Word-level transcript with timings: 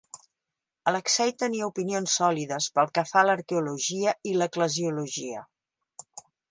Alexei 0.91 1.33
tenia 1.43 1.67
opinions 1.73 2.17
sòlides 2.21 2.71
pel 2.79 2.91
que 2.97 3.07
fa 3.13 3.23
a 3.23 3.25
l'arqueologia 3.29 4.19
i 4.33 4.37
l'eclesiologia. 4.41 5.49